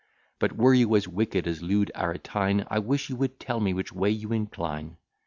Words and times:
But 0.39 0.57
were 0.57 0.73
you 0.73 0.95
as 0.95 1.07
wicked 1.07 1.45
as 1.45 1.61
lewd 1.61 1.91
Aretine, 1.93 2.65
I 2.71 2.79
wish 2.79 3.11
you 3.11 3.15
would 3.17 3.39
tell 3.39 3.59
me 3.59 3.71
which 3.71 3.93
way 3.93 4.09
you 4.09 4.31
incline. 4.31 4.97